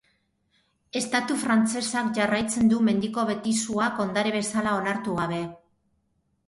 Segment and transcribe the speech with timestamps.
[1.01, 5.45] Estatu Frantsesak jarraitzen du mendiko betizuak ondare bezala onartu gabe.